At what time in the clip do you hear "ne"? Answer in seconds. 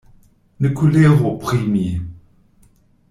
0.65-0.69